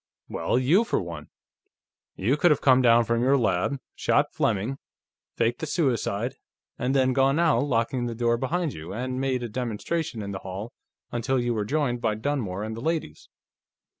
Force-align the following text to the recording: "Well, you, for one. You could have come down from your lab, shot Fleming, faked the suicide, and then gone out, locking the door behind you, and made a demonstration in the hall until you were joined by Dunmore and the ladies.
"Well, 0.27 0.57
you, 0.57 0.83
for 0.83 0.99
one. 0.99 1.27
You 2.15 2.35
could 2.35 2.49
have 2.49 2.59
come 2.59 2.81
down 2.81 3.03
from 3.05 3.21
your 3.21 3.37
lab, 3.37 3.79
shot 3.93 4.33
Fleming, 4.33 4.79
faked 5.35 5.59
the 5.59 5.67
suicide, 5.67 6.37
and 6.79 6.95
then 6.95 7.13
gone 7.13 7.37
out, 7.37 7.65
locking 7.65 8.07
the 8.07 8.15
door 8.15 8.35
behind 8.37 8.73
you, 8.73 8.93
and 8.93 9.21
made 9.21 9.43
a 9.43 9.47
demonstration 9.47 10.23
in 10.23 10.31
the 10.31 10.39
hall 10.39 10.73
until 11.11 11.39
you 11.39 11.53
were 11.53 11.65
joined 11.65 12.01
by 12.01 12.15
Dunmore 12.15 12.63
and 12.63 12.75
the 12.75 12.81
ladies. 12.81 13.29